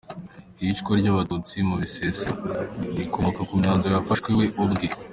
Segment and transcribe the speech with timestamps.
[0.61, 2.35] Iyicwa ry’Abatutsi mu Bisesero
[2.97, 4.87] rikomoka ku myanzuro yafashe we ubwe.